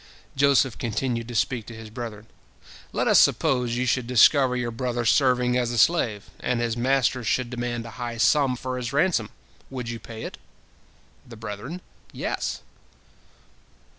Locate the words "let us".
2.91-3.19